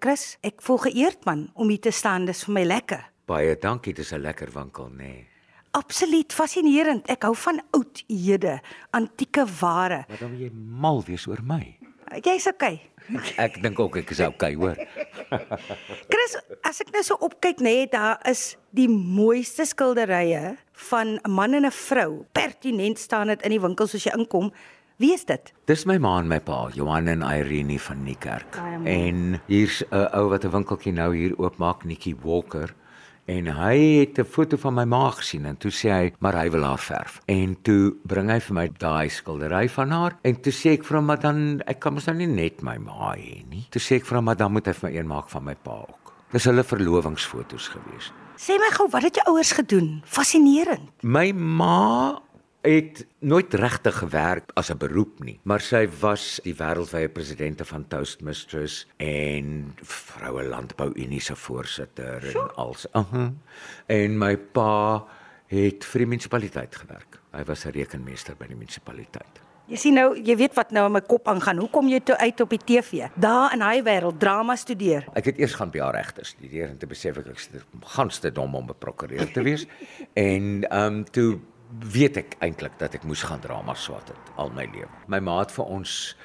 Chris, 0.00 0.38
ek 0.40 0.62
voel 0.64 0.78
geëerd 0.86 1.26
man 1.28 1.42
om 1.60 1.68
hier 1.68 1.80
te 1.84 1.90
staan. 1.92 2.24
Dis 2.24 2.46
vir 2.46 2.54
my 2.56 2.62
lekker. 2.64 3.02
Baie 3.28 3.52
dankie, 3.60 3.92
dis 3.92 4.12
'n 4.12 4.22
lekker 4.24 4.48
winkel, 4.54 4.88
nê. 4.88 4.96
Nee. 4.96 5.26
Absoluut 5.76 6.32
fascinerend. 6.32 7.06
Ek 7.06 7.22
hou 7.22 7.34
van 7.36 7.60
oud 7.70 8.02
hede, 8.08 8.60
antieke 8.90 9.44
ware. 9.60 10.04
Wat 10.08 10.18
dan 10.18 10.38
jy 10.38 10.50
mal 10.54 11.04
wees 11.04 11.26
oor 11.26 11.42
my? 11.42 11.76
Jy's 12.24 12.46
okay. 12.48 12.80
Ek 13.36 13.62
dink 13.62 13.78
ook 13.78 13.96
ek 13.96 14.10
is 14.10 14.20
okay, 14.20 14.54
hoor. 14.54 14.74
Chris, 16.10 16.36
as 16.64 16.80
ek 16.80 16.90
nou 16.92 17.02
so 17.02 17.14
opkyk, 17.20 17.60
nê, 17.60 17.86
daar 17.90 18.18
is 18.24 18.56
die 18.70 18.88
mooiste 18.88 19.64
skilderye 19.64 20.56
van 20.88 21.20
'n 21.20 21.30
man 21.30 21.54
en 21.54 21.66
'n 21.66 21.70
vrou. 21.70 22.24
Pertinent 22.32 22.98
staan 22.98 23.26
dit 23.26 23.42
in 23.42 23.50
die 23.50 23.60
winkel 23.60 23.86
soos 23.86 24.04
jy 24.04 24.16
inkom. 24.16 24.50
Wie 25.00 25.14
is 25.16 25.22
dit? 25.24 25.52
Dis 25.64 25.86
my 25.88 25.94
ma 25.96 26.18
en 26.20 26.26
my 26.28 26.36
pa, 26.44 26.66
Johan 26.76 27.06
en 27.08 27.22
Irene 27.24 27.78
van 27.80 28.02
Niekerk. 28.04 28.58
En 28.84 29.40
hier's 29.48 29.80
'n 29.88 30.08
ou 30.12 30.28
wat 30.28 30.44
'n 30.44 30.50
winkeltjie 30.50 30.92
nou 30.92 31.16
hier 31.16 31.32
oopmaak, 31.38 31.84
Nikki 31.84 32.14
Walker. 32.22 32.74
En 33.24 33.46
hy 33.46 33.76
het 34.00 34.18
'n 34.18 34.24
foto 34.24 34.56
van 34.56 34.74
my 34.74 34.84
ma 34.84 35.10
gesien 35.10 35.46
en 35.46 35.56
toe 35.56 35.70
sê 35.70 35.88
hy, 35.88 36.12
"Maar 36.18 36.34
hy 36.34 36.50
wil 36.50 36.62
haar 36.62 36.78
verf." 36.78 37.20
En 37.24 37.56
toe 37.62 37.94
bring 38.04 38.30
hy 38.30 38.40
vir 38.40 38.54
my 38.54 38.68
daai 38.78 39.08
skildery 39.08 39.68
van 39.68 39.90
haar 39.90 40.18
en 40.22 40.40
toe 40.40 40.52
sê 40.52 40.70
ek 40.72 40.84
vir 40.84 40.96
hom, 40.96 41.06
"Maar 41.06 41.20
dan 41.20 41.62
ek 41.66 41.80
kan 41.80 41.94
mos 41.94 42.06
nou 42.06 42.16
nie 42.16 42.26
net 42.26 42.62
my 42.62 42.76
ma 42.76 43.14
hê 43.14 43.48
nie." 43.48 43.66
Toe 43.70 43.80
sê 43.80 43.96
ek 43.96 44.04
vir 44.04 44.16
hom, 44.16 44.24
"Maar 44.24 44.36
dan 44.36 44.52
moet 44.52 44.66
hy 44.66 44.72
vir 44.72 44.90
my 44.90 44.96
een 44.96 45.06
maak 45.06 45.28
van 45.28 45.44
my 45.44 45.54
pa 45.54 45.70
ook." 45.70 46.12
Dis 46.30 46.44
hulle 46.44 46.64
verlovingsfoto's 46.64 47.68
gewees. 47.68 48.12
Sê 48.36 48.58
my 48.58 48.70
gou, 48.70 48.88
wat 48.88 49.02
het 49.02 49.14
jou 49.14 49.26
ouers 49.34 49.52
gedoen? 49.52 50.02
Fascinerend. 50.04 51.02
My 51.02 51.32
ma 51.32 52.20
het 52.60 53.06
nooit 53.18 53.54
regtig 53.54 53.98
gewerk 53.98 54.50
as 54.54 54.70
'n 54.70 54.76
beroep 54.76 55.24
nie, 55.24 55.40
maar 55.42 55.60
sy 55.60 55.88
was 56.00 56.40
die 56.42 56.54
wêreldwye 56.54 57.08
presidente 57.08 57.64
van 57.64 57.88
Toastmasters 57.88 58.86
en 58.96 59.74
vroue 59.82 60.44
landbou 60.44 60.92
unie 60.94 61.20
se 61.20 61.36
voorsitter 61.36 62.36
en 62.36 62.54
als. 62.54 62.86
Uh 62.92 63.04
-huh. 63.12 63.28
En 63.86 64.18
my 64.18 64.36
pa 64.36 65.04
het 65.46 65.84
vir 65.84 65.98
die 65.98 66.06
munisipaliteit 66.06 66.76
gewerk. 66.76 67.20
Hy 67.32 67.44
was 67.44 67.64
'n 67.64 67.70
rekenmeester 67.70 68.34
by 68.36 68.46
die 68.46 68.56
munisipaliteit. 68.56 69.40
Jy 69.70 69.76
sien 69.76 69.94
nou, 69.94 70.16
jy 70.18 70.34
weet 70.36 70.54
wat 70.54 70.70
nou 70.70 70.86
in 70.86 70.92
my 70.92 71.00
kop 71.00 71.28
aangaan. 71.28 71.58
Hoe 71.58 71.70
kom 71.70 71.88
jy 71.88 72.00
toe 72.00 72.16
uit 72.16 72.40
op 72.40 72.50
die 72.50 72.58
TV? 72.64 73.06
Daar 73.14 73.52
in 73.54 73.62
hy 73.62 73.82
wêreld 73.82 74.18
drama 74.18 74.56
studeer. 74.56 75.04
Ek 75.14 75.24
het 75.24 75.38
eers 75.38 75.54
gaan 75.54 75.70
PR 75.70 75.94
regte 75.94 76.24
studeer 76.24 76.68
en 76.68 76.78
toe 76.78 76.88
besef 76.88 77.16
ek 77.16 77.26
ek 77.26 77.62
gans 77.94 78.18
te 78.18 78.32
dom 78.32 78.54
om 78.54 78.68
'n 78.68 78.78
prokureur 78.78 79.32
te 79.32 79.42
wees. 79.42 79.66
en 80.14 80.68
ehm 80.68 80.86
um, 80.86 81.04
toe 81.04 81.38
weet 81.78 82.16
ek 82.16 82.36
eintlik 82.44 82.78
dat 82.78 82.94
ek 82.94 83.06
moes 83.06 83.22
gaan 83.22 83.40
drama 83.40 83.74
swat 83.74 84.08
het 84.08 84.30
al 84.36 84.50
my 84.54 84.66
lewe. 84.72 84.90
My 85.06 85.20
ma 85.22 85.38
het 85.40 85.52
vir 85.54 85.64
ons 85.64 86.16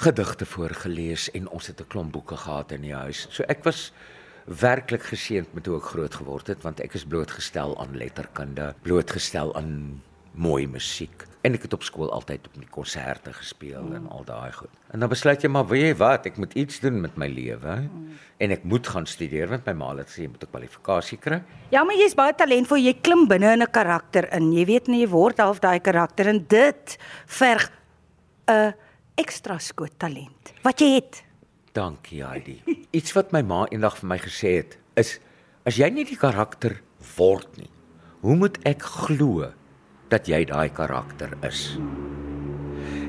gedigte 0.00 0.46
voorgeles 0.48 1.28
en 1.36 1.48
ons 1.48 1.66
het 1.66 1.80
'n 1.80 1.88
klomp 1.88 2.12
boeke 2.12 2.36
gehad 2.36 2.72
in 2.72 2.82
die 2.82 2.94
huis. 2.94 3.26
So 3.30 3.42
ek 3.48 3.64
was 3.64 3.92
werklik 4.44 5.02
geseënd 5.02 5.52
met 5.54 5.66
hoe 5.66 5.76
ek 5.76 5.90
groot 5.92 6.14
geword 6.14 6.46
het 6.46 6.62
want 6.62 6.80
ek 6.80 6.94
is 6.94 7.04
blootgestel 7.04 7.78
aan 7.80 7.96
letterkunde, 7.96 8.74
blootgestel 8.82 9.54
aan 9.54 10.02
mooi 10.40 10.66
musiek 10.70 11.26
en 11.46 11.56
ek 11.56 11.64
het 11.64 11.74
op 11.76 11.84
skool 11.84 12.10
altyd 12.12 12.48
op 12.50 12.56
die 12.60 12.68
konserte 12.72 13.32
gespeel 13.32 13.80
mm. 13.86 13.94
en 13.96 14.08
al 14.12 14.26
daai 14.28 14.52
goed. 14.52 14.72
En 14.92 15.00
dan 15.00 15.08
besluit 15.08 15.40
jy 15.40 15.48
maar, 15.52 15.66
weet 15.70 15.86
jy 15.86 15.94
wat, 16.00 16.26
ek 16.28 16.36
moet 16.40 16.52
iets 16.58 16.82
doen 16.82 16.98
met 17.00 17.16
my 17.20 17.30
lewe 17.32 17.76
mm. 17.86 18.18
en 18.44 18.54
ek 18.56 18.66
moet 18.68 18.90
gaan 18.92 19.08
studeer 19.08 19.48
want 19.52 19.68
my 19.70 19.74
ma 19.80 19.92
het 19.96 20.10
gesê 20.10 20.26
jy 20.26 20.32
moet 20.34 20.44
'n 20.44 20.52
kwalifikasie 20.52 21.18
kry. 21.20 21.40
Ja, 21.72 21.84
maar 21.84 21.96
jy's 21.96 22.16
baie 22.18 22.34
talentvol. 22.36 22.82
Jy 22.82 22.94
klim 23.00 23.26
binne 23.28 23.54
in 23.56 23.64
'n 23.64 23.72
karakter 23.72 24.28
in. 24.36 24.52
Jy 24.52 24.64
weet 24.66 24.88
nie 24.88 25.00
jy 25.00 25.08
word 25.08 25.40
half 25.40 25.60
daai 25.60 25.80
karakter 25.80 26.28
en 26.28 26.44
dit 26.48 26.98
verg 27.26 27.70
'n 28.48 28.74
ekstra 29.16 29.58
skoot 29.58 29.98
talent. 29.98 30.52
Wat 30.62 30.80
jy 30.80 31.00
het. 31.00 31.24
Dankie, 31.72 32.24
Heidi. 32.24 32.60
Iets 32.98 33.12
wat 33.12 33.32
my 33.32 33.42
ma 33.42 33.66
eendag 33.70 33.96
vir 33.96 34.08
my 34.08 34.18
gesê 34.18 34.56
het, 34.60 34.78
is 34.96 35.20
as 35.64 35.76
jy 35.76 35.88
nie 35.90 36.04
die 36.04 36.18
karakter 36.18 36.80
word 37.16 37.48
nie, 37.56 37.70
hoe 38.20 38.36
moet 38.36 38.58
ek 38.66 38.82
glo 38.82 39.52
dat 40.10 40.28
jy 40.28 40.44
daai 40.44 40.68
karakter 40.74 41.36
is? 41.46 41.78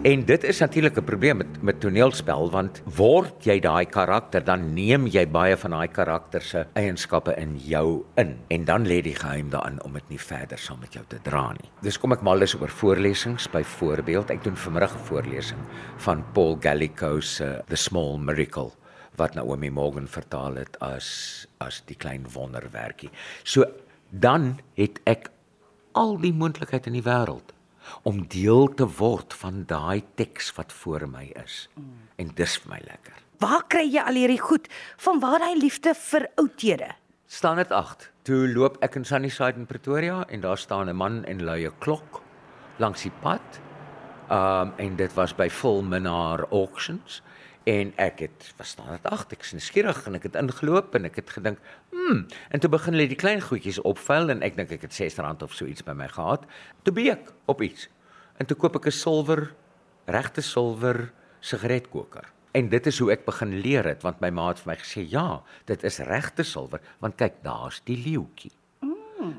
En 0.01 0.23
dit 0.25 0.44
is 0.44 0.59
natuurlik 0.59 0.97
'n 0.97 1.03
probleem 1.03 1.38
met 1.38 1.62
met 1.62 1.79
toneelspel 1.79 2.50
want 2.51 2.81
word 2.95 3.45
jy 3.45 3.59
daai 3.59 3.85
karakter 3.85 4.44
dan 4.44 4.73
neem 4.73 5.06
jy 5.07 5.28
baie 5.28 5.57
van 5.57 5.72
daai 5.72 5.88
karakter 5.88 6.41
se 6.41 6.66
eienskappe 6.73 7.35
in 7.38 7.57
jou 7.57 8.06
in 8.16 8.38
en 8.47 8.66
dan 8.66 8.85
lê 8.85 9.01
die 9.01 9.16
geheim 9.16 9.50
daarin 9.50 9.84
om 9.84 9.94
dit 9.94 10.09
nie 10.09 10.19
verder 10.19 10.57
saam 10.57 10.79
met 10.79 10.94
jou 10.94 11.06
te 11.07 11.19
dra 11.22 11.51
nie. 11.51 11.69
Dis 11.81 11.97
kom 11.97 12.11
ek 12.11 12.22
mal 12.22 12.41
is 12.41 12.56
oor 12.56 12.69
voorlesings 12.69 13.47
byvoorbeeld 13.50 14.29
ek 14.29 14.44
doen 14.44 14.56
vanmiddag 14.56 14.95
'n 14.95 15.06
voorlesing 15.06 15.59
van 15.97 16.23
Paul 16.34 16.57
Gallico 16.59 17.19
se 17.19 17.61
The 17.67 17.75
Small 17.75 18.17
Miracle 18.17 18.72
wat 19.16 19.35
Naomi 19.35 19.69
Morgan 19.69 20.07
vertaal 20.07 20.56
het 20.56 20.79
as 20.79 21.47
as 21.57 21.84
die 21.85 21.95
klein 21.95 22.25
wonderwerkie. 22.34 23.09
So 23.44 23.66
dan 24.09 24.59
het 24.75 25.00
ek 25.03 25.29
al 25.94 26.18
die 26.22 26.34
moontlikheid 26.34 26.88
in 26.88 26.94
die 26.94 27.06
wêreld 27.06 27.53
om 28.07 28.28
deel 28.28 28.69
te 28.78 28.85
word 28.97 29.34
van 29.34 29.63
daai 29.68 30.03
teks 30.16 30.52
wat 30.56 30.72
voor 30.72 31.07
my 31.09 31.31
is. 31.44 31.68
Mm. 31.75 32.07
En 32.16 32.31
dis 32.35 32.57
vir 32.62 32.69
my 32.69 32.79
lekker. 32.85 33.18
Waar 33.41 33.63
kry 33.68 33.88
jy 33.90 34.03
al 34.06 34.19
hierdie 34.19 34.41
goed? 34.41 34.68
Van 35.02 35.19
waar 35.19 35.41
daai 35.41 35.57
liefde 35.57 35.96
vir 35.97 36.28
oudhede? 36.38 36.91
Staan 37.25 37.57
dit 37.57 37.72
8. 37.72 38.09
Toe 38.28 38.46
loop 38.53 38.78
ek 38.85 39.00
in 39.00 39.06
Sunnyside 39.07 39.57
in 39.57 39.66
Pretoria 39.66 40.22
en 40.29 40.41
daar 40.41 40.57
staan 40.57 40.90
'n 40.90 40.96
man 40.96 41.25
en 41.25 41.44
lui 41.44 41.66
'n 41.66 41.74
klok 41.79 42.22
langs 42.78 43.02
die 43.02 43.13
pad. 43.22 43.41
Um 44.29 44.73
en 44.78 44.96
dit 44.96 45.13
was 45.13 45.34
by 45.35 45.50
Fulminaar 45.50 46.46
Auctions 46.52 47.22
en 47.63 47.94
ek 48.01 48.19
het 48.25 48.53
was 48.57 48.73
staan 48.73 48.91
dit 48.95 49.05
8. 49.05 49.31
Ek 49.35 49.45
is 49.45 49.53
nuuskierig 49.53 49.99
en 50.07 50.17
ek 50.17 50.23
het 50.29 50.38
ingeloop 50.39 50.95
en 50.97 51.05
ek 51.05 51.16
het 51.22 51.29
gedink, 51.29 51.59
"Hm." 51.91 52.23
En 52.49 52.59
toe 52.59 52.69
begin 52.69 52.94
hulle 52.94 53.07
die 53.07 53.19
klein 53.19 53.41
goedjies 53.41 53.81
opvuil 53.81 54.29
en 54.29 54.41
ek 54.41 54.55
dink 54.55 54.72
ek 54.72 54.81
het 54.81 54.94
R6 54.94 55.44
of 55.44 55.53
so 55.53 55.66
iets 55.66 55.83
by 55.83 55.94
my 55.94 56.07
gehad. 56.07 56.45
Toe 56.83 56.94
beek 56.94 57.33
op 57.45 57.61
iets. 57.61 57.89
En 58.38 58.45
toe 58.45 58.57
koop 58.57 58.75
ek 58.75 58.85
'n 58.85 58.91
silwer 58.91 59.53
regte 60.05 60.41
silwer 60.41 61.11
sigaretkoker. 61.39 62.31
En 62.51 62.69
dit 62.69 62.88
is 62.88 62.99
hoe 62.99 63.11
ek 63.11 63.25
begin 63.25 63.59
leer 63.59 63.85
het 63.85 64.01
want 64.01 64.19
my 64.19 64.29
ma 64.29 64.47
het 64.47 64.59
vir 64.59 64.73
my 64.73 64.78
gesê, 64.78 65.09
"Ja, 65.09 65.43
dit 65.66 65.83
is 65.83 65.99
regte 65.99 66.43
silwer 66.43 66.81
want 66.99 67.16
kyk, 67.16 67.43
daar's 67.43 67.81
die 67.83 67.97
leeuetjie." 67.97 68.51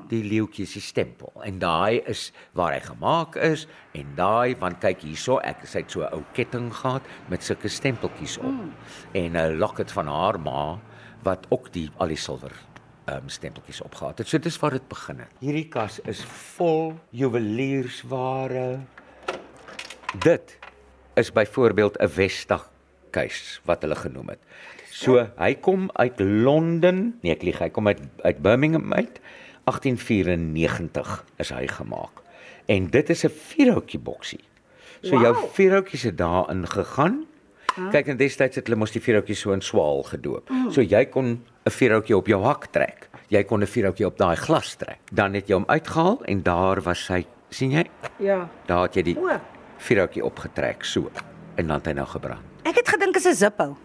Die 0.09 0.23
leeuetjie 0.23 0.65
se 0.65 0.81
stempel. 0.81 1.31
En 1.43 1.59
daai 1.59 2.01
is 2.09 2.31
waar 2.53 2.73
hy 2.73 2.79
gemaak 2.79 3.35
is 3.35 3.67
en 3.93 4.15
daai 4.15 4.55
want 4.59 4.81
kyk 4.83 5.01
hierso 5.01 5.39
ek 5.43 5.65
het 5.65 5.91
so 5.91 6.01
'n 6.01 6.13
ou 6.13 6.23
ketting 6.33 6.73
gehad 6.73 7.01
met 7.29 7.43
sulke 7.43 7.67
stempeltjies 7.67 8.37
op. 8.37 8.51
Mm. 8.51 8.73
en 9.13 9.37
'n 9.37 9.57
locket 9.57 9.91
van 9.91 10.07
haar 10.07 10.39
ma 10.39 10.79
wat 11.23 11.45
ook 11.49 11.71
die 11.73 11.89
al 11.97 12.07
die 12.07 12.17
silwer 12.17 12.51
um, 13.05 13.29
stempeltjies 13.29 13.81
opgehad 13.81 14.17
het. 14.17 14.27
So 14.27 14.39
dis 14.39 14.59
waar 14.59 14.71
dit 14.71 14.87
begin 14.87 15.19
het. 15.19 15.31
Hierdie 15.39 15.67
kas 15.67 15.99
is 15.99 16.23
vol 16.55 16.93
juweliersware. 17.09 18.79
Dit 20.23 20.57
is 21.15 21.31
byvoorbeeld 21.31 21.97
'n 21.99 22.07
Vesta 22.07 22.61
keis 23.11 23.61
wat 23.65 23.81
hulle 23.81 23.95
genoem 23.95 24.29
het. 24.29 24.39
So 24.93 25.27
hy 25.37 25.55
kom 25.55 25.89
uit 25.93 26.19
Londen. 26.19 27.17
Nee 27.21 27.33
ek 27.33 27.43
lieg 27.43 27.59
hy 27.59 27.69
kom 27.69 27.87
uit 27.87 28.01
uit 28.23 28.41
Birmingham 28.41 28.93
uit 28.93 29.19
1894 29.63 31.23
is 31.37 31.49
hy 31.49 31.67
gemaak. 31.67 32.21
En 32.65 32.89
dit 32.89 33.09
is 33.09 33.23
'n 33.25 33.29
vierhoutjie 33.29 33.99
boksie. 33.99 34.43
So 35.01 35.11
wow. 35.11 35.21
jou 35.21 35.35
vierhoutjies 35.53 36.03
het 36.03 36.17
daarin 36.17 36.67
gegaan. 36.67 37.25
Huh? 37.75 37.89
Kyk 37.89 38.07
en 38.07 38.17
destyds 38.17 38.55
het 38.55 38.67
hulle 38.67 38.77
mos 38.79 38.91
die 38.91 39.01
vierhoutjies 39.01 39.39
so 39.39 39.51
in 39.51 39.61
swaal 39.61 40.03
gedoop. 40.03 40.49
Mm. 40.49 40.71
So 40.71 40.81
jy 40.81 41.05
kon 41.05 41.43
'n 41.65 41.71
vierhoutjie 41.71 42.15
op 42.17 42.27
jou 42.27 42.43
hak 42.43 42.65
trek. 42.71 43.09
Jy 43.27 43.43
kon 43.43 43.61
'n 43.61 43.67
vierhoutjie 43.67 44.05
op 44.05 44.17
daai 44.17 44.35
glas 44.35 44.75
trek. 44.75 44.99
Dan 45.11 45.33
het 45.33 45.47
jy 45.47 45.53
hom 45.53 45.65
uitgehaal 45.67 46.23
en 46.25 46.43
daar 46.43 46.81
was 46.81 47.07
hy, 47.07 47.25
sien 47.49 47.71
jy? 47.71 47.85
Ja. 48.19 48.49
Daar 48.65 48.81
het 48.81 48.95
jy 48.95 49.01
die 49.01 49.17
vierhoutjie 49.77 50.23
opgetrek 50.23 50.83
so 50.83 51.09
en 51.55 51.67
dan 51.67 51.77
het 51.77 51.85
hy 51.85 51.93
nou 51.93 52.07
gebrand. 52.07 52.41
Ek 52.63 52.75
het 52.75 52.87
gedink 52.87 53.15
is 53.15 53.25
'n 53.25 53.33
Zippo. 53.33 53.77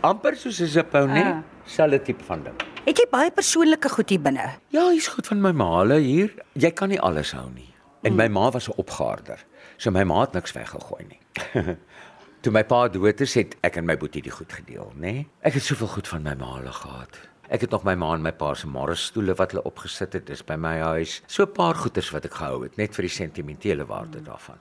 Amper 0.00 0.36
soos 0.36 0.60
'n 0.60 0.66
Zippo, 0.66 1.06
né? 1.06 1.24
Ah. 1.24 1.42
Selfe 1.64 2.02
tipe 2.02 2.24
van 2.24 2.42
ding. 2.42 2.73
Het 2.84 2.98
jy 3.00 3.04
baie 3.08 3.30
persoonlike 3.32 3.88
goed 3.88 4.10
hier 4.12 4.20
binne? 4.20 4.44
Ja, 4.74 4.82
hier's 4.92 5.06
goed 5.08 5.30
van 5.30 5.38
my 5.40 5.54
ma 5.56 5.70
hulle 5.78 5.96
hier. 6.04 6.34
Jy 6.52 6.70
kan 6.76 6.90
nie 6.92 7.00
alles 7.00 7.30
hou 7.32 7.46
nie. 7.54 7.70
En 8.04 8.12
my 8.18 8.26
ma 8.28 8.50
was 8.52 8.68
'n 8.68 8.76
opgaarder. 8.76 9.40
So 9.78 9.90
my 9.90 10.04
ma 10.04 10.20
het 10.20 10.32
niks 10.32 10.52
weggegooi 10.52 11.04
nie. 11.08 11.20
Toe 12.42 12.52
my 12.52 12.64
pa 12.64 12.88
dood 12.88 13.20
is, 13.20 13.34
het 13.34 13.56
ek 13.62 13.76
en 13.76 13.86
my 13.86 13.96
boetie 13.96 14.22
die 14.22 14.30
goed 14.30 14.52
gedeel, 14.52 14.92
nê? 14.94 15.00
Nee? 15.00 15.28
Ek 15.40 15.54
het 15.54 15.62
soveel 15.62 15.86
goed 15.86 16.08
van 16.08 16.22
my 16.22 16.34
ma 16.34 16.56
hulle 16.58 16.72
gehad. 16.72 17.16
Ek 17.52 17.60
het 17.60 17.74
nog 17.74 17.82
my 17.84 17.92
ma 17.94 18.14
en 18.16 18.22
my 18.24 18.32
pa 18.32 18.54
se 18.56 18.68
morrisstoele 18.70 19.34
wat 19.36 19.52
hulle 19.52 19.64
opgesit 19.68 20.14
het, 20.16 20.24
dis 20.30 20.40
by 20.48 20.56
my 20.56 20.78
huis. 20.80 21.20
So 21.28 21.44
'n 21.44 21.52
paar 21.52 21.74
goeders 21.74 22.10
wat 22.10 22.24
ek 22.24 22.34
gehou 22.40 22.62
het, 22.62 22.76
net 22.76 22.94
vir 22.94 23.02
die 23.02 23.16
sentimentele 23.16 23.84
waarde 23.84 24.22
daarvan. 24.22 24.56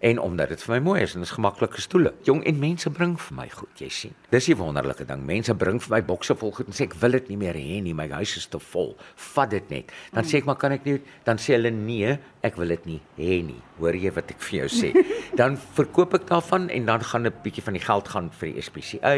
En 0.00 0.18
omdat 0.18 0.48
dit 0.48 0.62
vir 0.62 0.74
my 0.74 0.80
mooi 0.80 1.00
is 1.02 1.14
en 1.14 1.20
dit 1.20 1.28
is 1.28 1.34
gemaklike 1.34 1.80
stoele. 1.80 2.12
Jong 2.22 2.44
en 2.44 2.58
mense 2.58 2.90
bring 2.90 3.20
vir 3.20 3.36
my 3.36 3.48
goed, 3.48 3.80
jy 3.80 3.88
sien. 3.88 4.14
Dis 4.30 4.44
die 4.44 4.56
wonderlike 4.56 5.04
ding. 5.04 5.24
Mense 5.24 5.54
bring 5.54 5.80
vir 5.82 5.90
my 5.96 6.02
bokse 6.02 6.36
vol 6.36 6.52
goed 6.52 6.66
en 6.66 6.72
sê 6.72 6.84
ek 6.84 6.94
wil 7.00 7.10
dit 7.10 7.28
nie 7.28 7.36
meer 7.36 7.54
hê 7.54 7.80
nie, 7.82 7.94
my 7.94 8.08
huis 8.08 8.36
is 8.36 8.46
te 8.46 8.58
vol. 8.58 8.96
Vat 9.16 9.50
dit 9.50 9.70
net. 9.70 9.92
Dan 10.12 10.24
sê 10.24 10.36
ek 10.36 10.44
maar 10.44 10.56
kan 10.56 10.72
ek 10.72 10.84
nie 10.84 11.00
dan 11.24 11.38
sê 11.38 11.54
hulle 11.56 11.70
nee, 11.70 12.18
ek 12.46 12.56
wil 12.60 12.70
dit 12.72 12.86
nie 12.88 13.00
hê 13.18 13.40
nie. 13.44 13.58
Hoor 13.80 13.96
jy 13.98 14.12
wat 14.16 14.30
ek 14.32 14.40
vir 14.46 14.58
jou 14.60 14.68
sê? 14.70 14.92
Dan 15.40 15.58
verkoop 15.76 16.14
ek 16.18 16.28
daarvan 16.30 16.68
en 16.72 16.86
dan 16.86 17.02
gaan 17.04 17.26
'n 17.26 17.34
bietjie 17.44 17.64
van 17.66 17.76
die 17.76 17.84
geld 17.84 18.08
gaan 18.08 18.30
vir 18.30 18.52
die 18.52 18.62
SPCA 18.62 19.14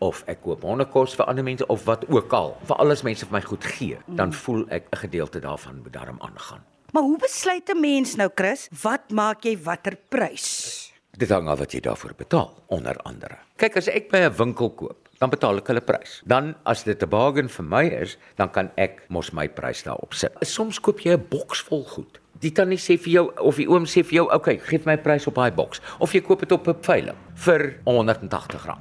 of 0.00 0.24
ek 0.26 0.42
koop 0.42 0.64
hondekos 0.64 1.14
vir 1.14 1.28
ander 1.28 1.44
mense 1.44 1.66
of 1.68 1.84
wat 1.84 2.08
ook 2.08 2.32
al. 2.32 2.56
Vir 2.64 2.76
alles 2.82 3.04
mense 3.06 3.26
vir 3.26 3.36
my 3.38 3.44
goed 3.44 3.64
gee, 3.64 3.98
dan 4.08 4.32
voel 4.32 4.64
ek 4.70 4.88
'n 4.90 4.96
gedeelte 5.06 5.40
daarvan 5.40 5.82
moet 5.82 5.92
daarom 5.92 6.18
aangaan. 6.20 6.64
Maar 6.92 7.02
hoe 7.02 7.18
besluit 7.18 7.68
'n 7.68 7.80
mens 7.80 8.16
nou, 8.16 8.30
Chris, 8.34 8.68
wat 8.82 9.10
maak 9.10 9.44
jy 9.44 9.58
watter 9.62 9.96
prys? 10.08 10.90
Dit 11.10 11.30
hang 11.30 11.48
af 11.48 11.58
wat 11.58 11.72
jy 11.72 11.80
daarvoor 11.80 12.14
betaal, 12.16 12.62
onder 12.66 12.96
andere. 13.02 13.38
Kyk, 13.56 13.76
as 13.76 13.88
ek 13.88 14.10
by 14.10 14.18
'n 14.18 14.36
winkel 14.36 14.70
koop, 14.70 15.08
dan 15.18 15.30
betaal 15.30 15.58
ek 15.58 15.66
hulle 15.66 15.80
prys. 15.80 16.20
Dan 16.24 16.54
as 16.64 16.82
dit 16.82 17.02
'n 17.02 17.08
bargain 17.08 17.48
vir 17.48 17.64
my 17.64 17.84
is, 17.84 18.16
dan 18.36 18.50
kan 18.50 18.70
ek 18.76 19.02
mos 19.08 19.32
my 19.32 19.48
prys 19.48 19.82
daarop 19.82 20.14
sit. 20.14 20.32
Soms 20.40 20.80
koop 20.80 21.00
jy 21.00 21.12
'n 21.12 21.26
boks 21.28 21.60
vol 21.60 21.84
goed. 21.84 22.19
Die 22.40 22.52
tannie 22.52 22.78
sê 22.78 22.96
vir 22.98 23.12
jou 23.12 23.24
of 23.44 23.56
die 23.56 23.68
oom 23.68 23.84
sê 23.84 24.02
vir 24.02 24.14
jou, 24.14 24.26
"Oké, 24.26 24.36
okay, 24.36 24.58
gee 24.58 24.80
my 24.86 24.96
prys 24.96 25.26
op 25.26 25.34
daai 25.34 25.50
boks." 25.52 25.80
Of 25.98 26.12
jy 26.12 26.20
koop 26.20 26.40
dit 26.40 26.52
op 26.52 26.68
'n 26.68 26.76
veiling 26.82 27.16
vir 27.34 27.76
R180 27.84 28.78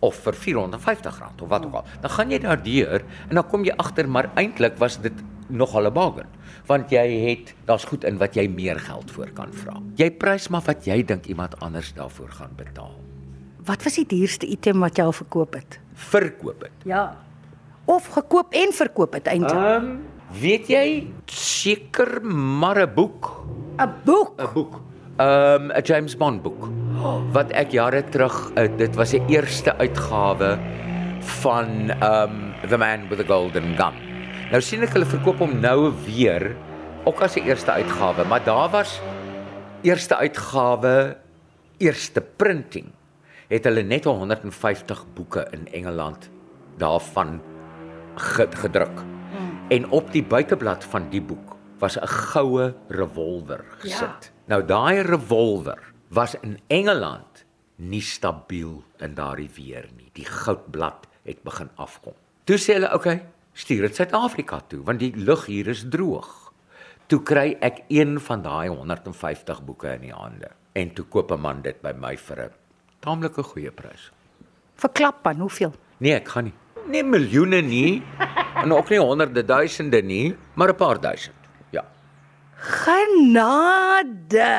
of 0.00 0.14
vir 0.14 0.34
R450 0.34 1.42
of 1.42 1.48
wat 1.48 1.66
ook 1.66 1.74
al. 1.74 1.84
Dan 2.00 2.10
gaan 2.10 2.30
jy 2.30 2.38
daardeur 2.38 3.02
en 3.28 3.34
dan 3.34 3.46
kom 3.48 3.64
jy 3.64 3.74
agter 3.76 4.08
maar 4.08 4.30
eintlik 4.34 4.76
was 4.78 5.00
dit 5.00 5.12
nogal 5.48 5.86
'n 5.86 5.92
bargain 5.92 6.28
want 6.66 6.90
jy 6.90 7.06
het 7.28 7.54
daar's 7.64 7.84
goed 7.84 8.04
in 8.04 8.18
wat 8.18 8.34
jy 8.34 8.48
meer 8.48 8.78
geld 8.78 9.10
voor 9.10 9.30
kan 9.32 9.52
vra. 9.52 9.80
Jy 9.96 10.10
prys 10.10 10.48
maar 10.48 10.62
wat 10.66 10.84
jy 10.84 11.02
dink 11.02 11.26
iemand 11.26 11.60
anders 11.60 11.94
daarvoor 11.94 12.28
gaan 12.28 12.52
betaal. 12.56 12.94
Wat 13.64 13.82
was 13.82 13.94
die 13.94 14.06
duurste 14.06 14.46
item 14.46 14.80
wat 14.80 14.96
jy 14.96 15.04
al 15.04 15.12
verkoop 15.12 15.54
het? 15.54 15.80
Verkoop 15.94 16.60
dit. 16.60 16.70
Ja. 16.84 17.16
Of 17.84 18.06
gekoop 18.06 18.52
en 18.52 18.72
verkoop 18.72 19.12
het 19.12 19.26
eintlik. 19.26 19.52
Ehm, 19.52 19.84
um, 19.84 20.00
weet 20.36 20.68
jy 20.68 21.06
seker 21.26 22.20
maar 22.22 22.80
'n 22.82 22.94
boek, 22.94 23.46
'n 23.78 23.92
Boek. 24.04 24.40
'n 24.40 24.52
boek. 24.54 24.80
Ehm 25.18 25.70
um, 25.70 25.72
'n 25.72 25.82
James 25.82 26.16
Bond 26.16 26.42
boek. 26.42 26.68
Wat 27.32 27.50
ek 27.50 27.70
jare 27.70 28.04
terug, 28.04 28.52
uh, 28.54 28.68
dit 28.76 28.94
was 28.94 29.10
die 29.10 29.22
eerste 29.26 29.74
uitgawe 29.76 30.58
van 31.42 31.90
um, 32.02 32.54
The 32.68 32.78
Man 32.78 33.08
with 33.08 33.18
the 33.18 33.26
Golden 33.26 33.74
Gun. 33.76 33.94
Nou 34.50 34.60
sien 34.62 34.82
ek 34.82 34.94
hulle 34.94 35.08
verkoop 35.08 35.38
hom 35.38 35.60
nou 35.60 35.92
weer 36.06 36.54
ook 37.04 37.20
as 37.22 37.34
die 37.34 37.42
eerste 37.42 37.72
uitgawe, 37.72 38.24
maar 38.24 38.44
daar 38.44 38.70
was 38.70 39.00
eerste 39.82 40.16
uitgawe, 40.16 41.16
eerste 41.78 42.20
printing 42.20 42.92
het 43.48 43.64
hulle 43.64 43.82
net 43.82 44.04
150 44.04 45.04
boeke 45.14 45.46
in 45.52 45.66
Engeland 45.72 46.30
daarvan 46.78 47.40
gedruk. 48.16 49.17
En 49.68 49.90
op 49.92 50.12
die 50.12 50.22
buiteblad 50.24 50.84
van 50.88 51.10
die 51.12 51.20
boek 51.20 51.56
was 51.78 51.98
'n 52.00 52.06
goue 52.08 52.74
revolver 52.88 53.64
gesit. 53.78 54.00
Ja. 54.00 54.30
Nou 54.46 54.64
daai 54.64 55.02
revolver 55.02 55.92
was 56.08 56.34
in 56.40 56.58
Engeland 56.66 57.44
nie 57.76 58.00
stabiel 58.00 58.82
in 58.96 59.14
daardie 59.14 59.50
weer 59.54 59.88
nie. 59.96 60.10
Die 60.12 60.24
goudblad 60.24 61.06
het 61.22 61.42
begin 61.42 61.70
afkom. 61.74 62.12
Toe 62.44 62.56
sê 62.58 62.72
hulle, 62.72 62.86
"Oké, 62.86 62.96
okay, 62.96 63.28
stuur 63.52 63.80
dit 63.80 63.94
Suid-Afrika 63.94 64.60
toe 64.60 64.82
want 64.82 64.98
die 64.98 65.16
lug 65.16 65.46
hier 65.46 65.66
is 65.66 65.84
droog." 65.88 66.52
Toe 67.06 67.22
kry 67.22 67.56
ek 67.60 67.82
een 67.88 68.20
van 68.20 68.42
daai 68.42 68.68
150 68.68 69.64
boeke 69.64 69.88
in 69.88 70.00
die 70.00 70.12
hande 70.12 70.48
en 70.72 70.94
toe 70.94 71.04
koop 71.04 71.30
'n 71.30 71.40
man 71.40 71.62
dit 71.62 71.82
by 71.82 71.92
my 71.92 72.16
vir 72.16 72.38
'n 72.40 72.50
taamlike 73.00 73.42
goeie 73.42 73.70
prys. 73.70 74.12
Verklap 74.74 75.22
dan, 75.22 75.40
hoeveel? 75.40 75.72
Nee, 75.98 76.14
ek 76.14 76.28
gaan 76.28 76.44
nie. 76.44 76.54
Nie 76.88 77.04
miljoene 77.04 77.60
nie 77.62 78.02
en 78.62 78.72
ook 78.72 78.88
nie 78.90 78.98
honderde 79.00 79.44
duisende 79.44 80.02
nie, 80.02 80.36
maar 80.54 80.68
'n 80.72 80.76
paar 80.76 81.00
duisend. 81.00 81.36
Ja. 81.70 81.84
Genade. 82.54 84.50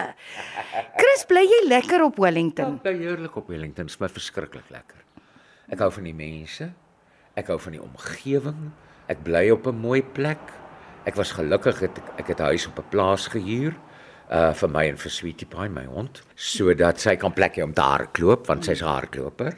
Chris, 0.98 1.26
bly 1.28 1.44
jy 1.44 1.68
lekker 1.68 2.04
op 2.04 2.16
Wellington? 2.18 2.76
Ek 2.80 2.81
bly 2.81 2.98
heerlik 2.98 3.36
op 3.36 3.48
Wellington, 3.48 3.86
dit 3.86 3.96
is 3.96 4.00
my 4.00 4.08
verskriklik 4.08 4.70
lekker. 4.70 5.02
Ek 5.70 5.80
hou 5.80 5.92
van 5.92 6.04
die 6.04 6.14
mense. 6.14 6.72
Ek 7.38 7.48
hou 7.48 7.60
van 7.60 7.76
die 7.76 7.81
omgewing. 7.81 8.72
Ek 9.10 9.24
bly 9.24 9.50
op 9.50 9.68
'n 9.68 9.76
mooi 9.76 10.02
plek. 10.02 10.42
Ek 11.06 11.16
was 11.16 11.31
gelukkig 11.31 11.80
het 11.80 11.98
ek, 12.18 12.28
het 12.28 12.40
'n 12.40 12.44
huis 12.54 12.68
op 12.68 12.80
'n 12.80 12.90
plaas 12.90 13.28
gehuur 13.28 13.74
uh 14.30 14.54
vir 14.54 14.70
my 14.70 14.86
en 14.88 14.98
vir 14.98 15.12
Sweetie 15.12 15.48
Pie 15.48 15.70
my 15.70 15.86
hond 15.86 16.22
sodat 16.36 17.00
sy 17.00 17.16
kan 17.16 17.34
plek 17.34 17.56
hê 17.58 17.64
om 17.64 17.74
te 17.74 17.81
hardloop 17.81 18.46
want 18.48 18.66
sy's 18.66 18.81
'n 18.81 18.86
hardloper. 18.86 19.58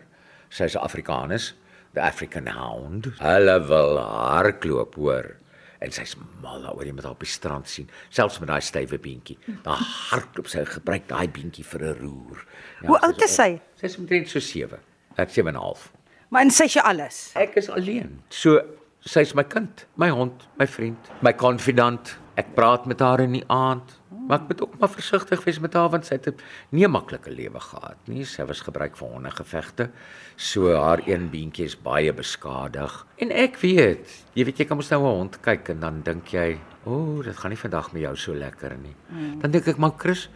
Sy's 0.49 0.75
'n 0.75 0.79
Afrikanus, 0.83 1.53
the 1.93 2.01
African 2.01 2.47
Hound. 2.47 3.11
Hulle 3.19 3.57
wil 3.67 3.97
hardloop 3.99 4.95
hoor 4.95 5.35
en 5.81 5.89
sy's 5.91 6.13
mal 6.43 6.61
oor 6.69 6.85
jy 6.85 6.91
met 6.93 7.03
haar 7.07 7.15
op 7.15 7.23
die 7.23 7.29
strand 7.29 7.67
sien, 7.67 7.87
selfs 8.13 8.37
met 8.39 8.51
daai 8.51 8.61
stywe 8.61 8.99
beentjie. 9.01 9.37
Daar 9.65 9.79
hardloop 10.11 10.47
sy 10.51 10.61
gebruik 10.69 11.07
daai 11.09 11.27
beentjie 11.33 11.65
vir 11.65 11.81
'n 11.89 11.95
roer. 12.01 12.45
Ja, 12.81 12.87
Hoe 12.87 12.99
oud 12.99 13.21
is 13.21 13.33
sy? 13.35 13.59
Sy's 13.81 13.97
omtrent 13.97 14.29
so 14.29 14.39
7. 14.39 14.77
Ek 15.17 15.29
7 15.29 15.47
en 15.49 15.55
'n 15.55 15.59
half. 15.61 15.91
Maar 16.29 16.41
en 16.41 16.51
sy 16.51 16.67
sê 16.67 16.81
alles. 16.83 17.31
Ek 17.35 17.55
is 17.57 17.69
alleen. 17.69 18.21
So 18.29 18.61
sy's 19.01 19.33
my 19.33 19.43
kind, 19.43 19.85
my 19.95 20.09
hond, 20.09 20.47
my 20.59 20.67
vriend, 20.67 20.97
my 21.21 21.33
konfidant. 21.33 22.15
Ek 22.39 22.53
praat 22.55 22.85
met 22.85 22.99
haar 22.99 23.19
in 23.19 23.31
die 23.31 23.45
aand. 23.47 23.97
Maar 24.27 24.39
ek 24.39 24.47
moet 24.47 24.61
ook 24.63 24.75
maar 24.79 24.91
versigtig 24.91 25.43
wees 25.43 25.59
met 25.59 25.73
haar 25.73 25.89
want 25.91 26.05
sy 26.07 26.15
het 26.15 26.43
nie 26.69 26.85
'n 26.85 26.91
maklike 26.91 27.31
lewe 27.31 27.59
gehad 27.59 27.97
nie. 28.07 28.23
Sy 28.25 28.45
was 28.45 28.61
gebruik 28.61 28.95
vir 28.97 29.07
hondegevegte. 29.07 29.89
So 30.35 30.73
haar 30.75 31.01
een 31.05 31.29
beentjie 31.29 31.65
is 31.65 31.75
baie 31.75 32.13
beskadig. 32.13 33.05
En 33.17 33.31
ek 33.31 33.57
weet, 33.57 34.25
jy 34.33 34.45
weet 34.45 34.57
jy 34.57 34.65
kan 34.65 34.77
mos 34.77 34.89
nou 34.89 35.01
'n 35.03 35.17
hond 35.17 35.41
kyk 35.41 35.69
en 35.69 35.79
dan 35.79 36.01
dink 36.01 36.27
jy, 36.27 36.59
"O, 36.85 36.91
oh, 36.91 37.23
dit 37.23 37.37
gaan 37.37 37.51
nie 37.51 37.57
vandag 37.57 37.91
met 37.91 38.01
jou 38.01 38.15
so 38.15 38.33
lekker 38.33 38.77
nie." 38.77 38.95
Dan 39.39 39.51
dink 39.51 39.67
ek, 39.67 39.77
"Maar 39.77 39.93
Chris, 39.97 40.29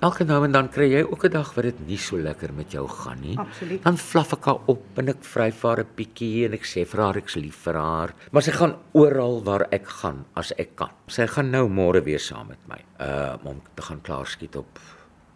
elke 0.00 0.24
nou 0.24 0.44
en 0.44 0.52
dan 0.52 0.68
kry 0.68 0.88
jy 0.92 1.02
ook 1.02 1.24
'n 1.24 1.30
dag 1.30 1.54
wat 1.54 1.64
dit 1.64 1.86
nie 1.86 1.98
so 1.98 2.16
lekker 2.16 2.52
met 2.52 2.72
jou 2.72 2.86
gaan 2.88 3.20
nie." 3.20 3.38
Absoluut. 3.38 3.82
Dan 3.82 3.96
flaf 3.96 4.32
ek 4.32 4.44
haar 4.44 4.60
op 4.66 4.98
en 4.98 5.08
ek 5.08 5.24
vry 5.24 5.52
haar 5.62 5.80
'n 5.80 5.88
bietjie 5.96 6.44
en 6.46 6.52
ek 6.52 6.64
sê 6.64 6.86
vir 6.86 7.00
haar 7.00 7.16
ek's 7.16 7.34
lief 7.36 7.56
vir 7.56 7.74
haar. 7.74 8.14
Maar 8.32 8.42
sy 8.42 8.52
gaan 8.52 8.76
oral 8.92 9.42
waar 9.42 9.66
ek 9.70 9.86
gaan 9.86 10.24
as 10.34 10.52
ek 10.58 10.76
kan. 10.76 10.90
Sy 11.06 11.26
gaan 11.26 11.50
nou 11.50 11.68
môre 11.68 12.02
weer 12.02 12.20
saam 12.20 12.48
met 12.48 12.68
my. 12.68 12.80
Uh 13.00 13.36
om 13.44 13.62
te 13.74 13.82
gaan 13.82 14.00
klaarskiet 14.00 14.56
op 14.56 14.78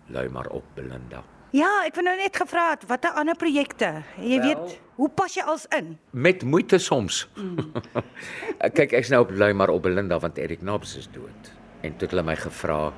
lui 0.09 0.29
maar 0.29 0.47
op 0.47 0.65
Belinda. 0.75 1.23
Ja, 1.51 1.83
ek 1.83 1.97
wou 1.99 2.05
nou 2.07 2.15
net 2.17 2.37
gevra 2.39 2.71
het 2.71 2.85
watter 2.87 3.11
ander 3.19 3.35
projekte. 3.35 4.05
Jy 4.23 4.39
Wel, 4.39 4.47
weet, 4.47 4.77
hoe 5.01 5.09
pas 5.09 5.35
jy 5.35 5.43
als 5.43 5.67
in? 5.75 5.97
Met 6.11 6.45
moeite 6.47 6.79
soms. 6.79 7.25
Mm. 7.35 7.73
Kyk, 8.79 8.93
ek's 8.93 9.11
nou 9.11 9.25
op 9.25 9.31
lui 9.35 9.53
maar 9.53 9.73
op 9.75 9.83
Belinda 9.83 10.19
want 10.23 10.39
Erik 10.39 10.63
Nobs 10.63 10.97
is 10.97 11.09
dood. 11.11 11.51
En 11.83 11.97
toe 11.97 12.07
het 12.07 12.11
hulle 12.15 12.23
my 12.23 12.37
gevra 12.37 12.93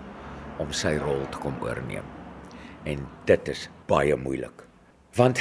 om 0.59 0.73
sy 0.73 0.97
rol 1.01 1.25
te 1.31 1.39
kom 1.39 1.57
oorneem. 1.63 2.05
En 2.85 3.07
dit 3.25 3.49
is 3.49 3.69
baie 3.87 4.17
moeilik. 4.17 4.65
Want 5.17 5.41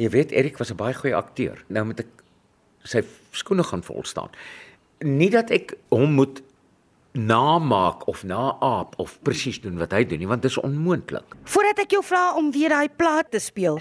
jy 0.00 0.08
weet 0.10 0.32
Erik 0.32 0.58
was 0.58 0.72
'n 0.72 0.76
baie 0.76 0.94
goeie 0.94 1.14
akteur. 1.14 1.64
Nou 1.68 1.84
moet 1.84 2.00
ek 2.00 2.10
sy 2.84 3.02
skoene 3.30 3.62
gaan 3.62 3.82
vol 3.82 4.04
staan. 4.04 4.30
Nie 4.98 5.30
dat 5.30 5.50
ek 5.50 5.76
hom 5.90 6.14
moet 6.14 6.42
namaak 7.12 8.06
of 8.08 8.24
naaap 8.24 8.94
of 8.96 9.18
presies 9.22 9.60
doen 9.60 9.76
wat 9.78 9.92
hy 9.92 10.04
doen 10.04 10.18
nie, 10.18 10.28
want 10.28 10.42
dit 10.42 10.50
is 10.50 10.58
onmoontlik. 10.58 11.36
Voordat 11.44 11.84
ek 11.84 11.90
jou 11.90 12.02
vra 12.04 12.34
om 12.40 12.50
weer 12.54 12.72
daai 12.72 12.88
plaat 12.88 13.30
te 13.30 13.38
speel, 13.38 13.80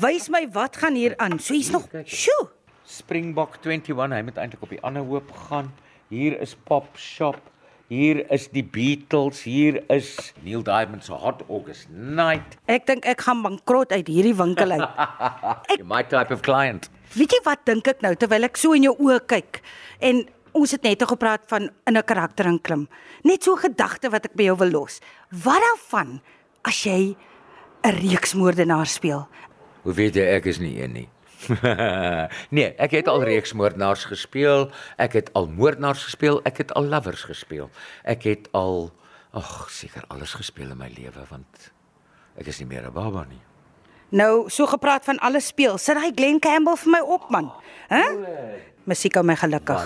wys 0.00 0.30
my 0.32 0.46
wat 0.54 0.76
gaan 0.80 0.96
hier 0.96 1.16
aan. 1.20 1.38
So 1.38 1.54
hier's 1.54 1.70
nog. 1.70 1.88
Sjoe. 2.04 2.48
Springbok 2.88 3.60
21, 3.64 4.16
hy 4.16 4.22
moet 4.22 4.40
eintlik 4.40 4.62
op 4.62 4.72
die 4.72 4.80
ander 4.82 5.04
hoop 5.04 5.30
gaan. 5.48 5.72
Hier 6.12 6.40
is 6.40 6.56
Pop 6.68 6.96
Shop. 6.96 7.51
Hier 7.92 8.22
is 8.32 8.46
die 8.48 8.62
Beatles, 8.64 9.42
hier 9.44 9.82
is 9.92 10.14
Neil 10.40 10.62
Diamond 10.64 11.04
se 11.04 11.12
Hot 11.12 11.42
August 11.50 11.90
Night. 11.92 12.54
Ek 12.64 12.86
dink 12.88 13.04
ek 13.04 13.20
gaan 13.26 13.42
bankrot 13.44 13.92
uit 13.92 14.08
hierdie 14.08 14.32
winkel 14.38 14.72
uit. 14.78 14.86
Ek, 15.74 15.82
My 15.84 16.00
type 16.08 16.32
of 16.32 16.40
client. 16.46 16.88
Weet 17.12 17.34
jy 17.36 17.40
wat 17.44 17.66
dink 17.68 17.90
ek 17.92 18.00
nou 18.00 18.14
terwyl 18.16 18.48
ek 18.48 18.56
so 18.56 18.72
in 18.72 18.86
jou 18.86 18.94
oë 18.96 19.18
kyk 19.28 19.60
en 20.08 20.22
ons 20.56 20.72
het 20.72 20.88
net 20.88 21.04
gepraat 21.10 21.44
van 21.52 21.68
in 21.68 21.98
'n 22.00 22.06
karakter 22.08 22.48
inklim. 22.48 22.88
Net 23.28 23.44
so 23.44 23.52
'n 23.52 23.64
gedagte 23.68 24.08
wat 24.08 24.24
ek 24.24 24.40
by 24.40 24.48
jou 24.48 24.56
wil 24.64 24.72
los. 24.72 25.00
Wat 25.28 25.60
daarvan 25.60 26.22
as 26.64 26.86
jy 26.88 27.12
'n 27.84 27.94
reeksmoordenaar 28.00 28.88
speel? 28.88 29.28
Hoe 29.84 29.92
weet 29.92 30.16
jy 30.16 30.24
ek 30.40 30.46
is 30.46 30.58
nie 30.58 30.80
een 30.80 30.92
nie? 30.92 31.08
nee, 32.56 32.68
ek 32.78 32.90
het 32.90 33.08
al 33.08 33.24
reeks 33.24 33.52
moordenaars 33.52 34.04
gespeel. 34.10 34.70
Ek 34.96 35.16
het 35.18 35.32
al 35.38 35.46
moordenaars 35.46 36.04
gespeel. 36.08 36.40
Ek 36.48 36.62
het 36.62 36.74
al 36.78 36.88
lovers 36.92 37.24
gespeel. 37.28 37.70
Ek 38.04 38.26
het 38.28 38.48
al 38.52 38.92
ag, 39.32 39.70
seker 39.72 40.04
alles 40.12 40.34
gespeel 40.36 40.74
in 40.74 40.78
my 40.78 40.90
lewe 40.92 41.24
want 41.30 41.72
ek 42.36 42.48
is 42.52 42.60
nie 42.60 42.68
meer 42.68 42.86
'n 42.86 42.92
baba 42.92 43.24
nie. 43.28 43.40
Nou, 44.12 44.48
so 44.50 44.66
gepraat 44.66 45.04
van 45.04 45.18
alles 45.18 45.46
speel. 45.46 45.78
Sit 45.78 45.96
hy 45.96 46.12
Glen 46.14 46.38
Campbell 46.38 46.76
vir 46.76 46.90
my 46.90 47.00
op 47.00 47.30
man. 47.30 47.52
Hæ? 47.88 48.02
Musiek 48.84 49.14
hou 49.14 49.24
my 49.24 49.36
gelukkig. 49.36 49.76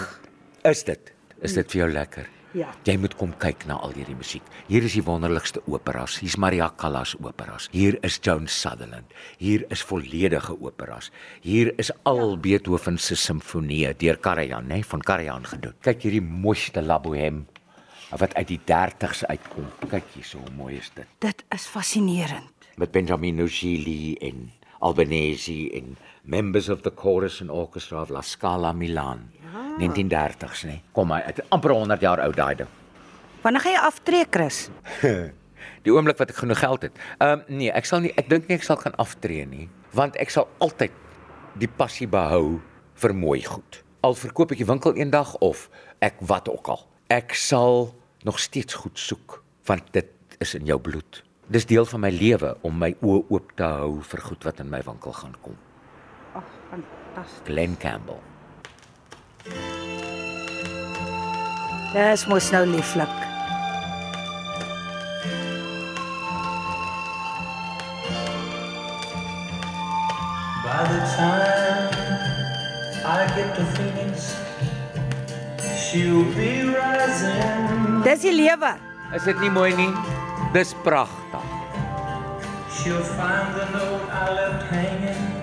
Want 0.63 0.75
is 0.75 0.85
dit? 0.85 1.13
Is 1.41 1.55
dit 1.55 1.71
vir 1.71 1.81
jou 1.85 1.93
lekker? 1.93 2.36
Ja. 2.57 2.71
Jy 2.89 2.95
moet 2.97 3.13
kom 3.21 3.35
kyk 3.37 3.67
na 3.69 3.77
al 3.85 3.93
hierdie 3.93 4.17
musiek. 4.17 4.45
Hier 4.71 4.85
is 4.87 4.95
die 4.97 5.05
wonderlikste 5.05 5.61
operas. 5.69 6.15
Hier's 6.23 6.39
Maria 6.41 6.71
Callas 6.81 7.13
operas. 7.21 7.67
Hier 7.75 7.99
is 8.07 8.17
Joan 8.25 8.47
Sutherland. 8.49 9.13
Hier 9.37 9.67
is 9.69 9.83
volledige 9.85 10.57
operas. 10.57 11.11
Hier 11.45 11.75
is 11.77 11.93
al 12.09 12.31
ja. 12.31 12.41
Beethoven 12.47 12.97
se 12.99 13.19
simfonieë 13.21 13.93
deur 14.01 14.17
Karajan, 14.25 14.71
nê, 14.73 14.81
van 14.89 15.05
Karajan 15.05 15.45
gedoen. 15.53 15.77
Kyk 15.85 16.09
hierdie 16.09 16.25
mooiste 16.25 16.81
La 16.81 16.97
Bohème. 17.03 17.45
wat 18.15 18.35
uit 18.35 18.49
die 18.49 18.61
30's 18.63 19.25
uitkom. 19.27 19.67
Kyk 19.91 20.13
hierso 20.15 20.39
hoe 20.39 20.53
mooi 20.57 20.77
is 20.79 20.91
dit. 20.95 21.09
Dit 21.25 21.45
is 21.55 21.67
fascinerend. 21.67 22.69
Met 22.77 22.93
Benjamin 22.95 23.35
Nugili 23.41 24.15
en 24.23 24.53
Albanese 24.79 25.71
en 25.75 25.97
members 26.23 26.69
of 26.69 26.81
the 26.81 26.93
chorus 26.95 27.41
and 27.41 27.51
orchestra 27.51 28.01
of 28.01 28.11
La 28.11 28.23
Scala 28.23 28.73
Milan. 28.73 29.31
Ja. 29.33 29.46
1930s 29.79 30.65
nê. 30.69 30.81
Kom 30.97 31.11
maar, 31.11 31.27
dit 31.27 31.39
is 31.43 31.51
amper 31.53 31.75
100 31.77 32.01
jaar 32.01 32.21
oud 32.25 32.37
daai 32.37 32.55
ding. 32.63 32.71
Wanneer 33.43 33.63
gaan 33.63 33.73
jy 33.77 33.83
aftree, 33.89 34.27
Chris? 34.31 34.69
Die 35.87 35.93
oomblik 35.95 36.19
wat 36.19 36.33
ek 36.33 36.41
genoeg 36.43 36.63
geld 36.63 36.89
het. 36.89 37.03
Ehm 37.19 37.43
um, 37.43 37.59
nee, 37.61 37.71
ek 37.71 37.87
sal 37.87 38.03
nie 38.03 38.13
ek 38.19 38.31
dink 38.31 38.49
nie 38.49 38.57
ek 38.59 38.65
sal 38.67 38.79
gaan 38.81 38.97
aftree 39.03 39.47
nie, 39.47 39.69
want 39.95 40.17
ek 40.23 40.33
sal 40.35 40.49
altyd 40.65 40.95
die 41.61 41.71
passie 41.71 42.09
behou 42.11 42.59
vir 43.01 43.15
mooi 43.15 43.41
goed. 43.47 43.83
Al 44.07 44.17
verkoop 44.19 44.53
ek 44.55 44.63
die 44.63 44.69
winkel 44.69 44.97
eendag 44.99 45.35
of 45.45 45.69
ek 46.05 46.19
wat 46.27 46.51
ook 46.53 46.73
al. 46.75 46.83
Ek 47.13 47.35
sal 47.39 47.93
nog 48.27 48.41
steeds 48.43 48.75
goed 48.83 48.99
soek 48.99 49.41
want 49.67 49.87
dit 49.95 50.11
is 50.43 50.55
in 50.59 50.67
jou 50.67 50.79
bloed. 50.83 51.23
Dis 51.51 51.67
deel 51.67 51.87
van 51.87 52.03
my 52.03 52.11
lewe 52.11 52.55
om 52.67 52.75
my 52.79 52.93
oë 53.03 53.23
oop 53.31 53.53
te 53.59 53.67
hou 53.67 54.01
vir 54.03 54.23
goed 54.27 54.47
wat 54.47 54.63
in 54.63 54.71
my 54.71 54.83
winkel 54.87 55.15
gaan 55.15 55.35
kom. 55.43 55.59
Ag, 56.35 56.47
fantasties. 56.71 57.45
Glen 57.47 57.79
Campbell. 57.79 58.23
Dis 61.97 62.27
mos 62.29 62.51
nou 62.53 62.65
lieflik. 62.69 63.13
By 70.67 70.83
the 70.91 71.01
time 71.15 71.95
I 73.07 73.27
get 73.37 73.55
to 73.55 73.65
Phoenix, 73.77 74.35
she'll 75.79 76.25
be 76.35 76.67
rising. 76.75 78.03
Dis 78.05 78.21
die 78.27 78.35
lewe. 78.35 78.75
Is 79.15 79.25
dit 79.25 79.41
nie 79.41 79.51
mooi 79.55 79.71
nie? 79.79 79.93
Dis 80.53 80.75
pragtig. 80.85 81.47
She'll 82.77 83.03
find 83.15 83.55
the 83.55 83.71
note 83.73 84.11
I 84.11 84.35
left 84.35 84.69
hanging 84.75 85.36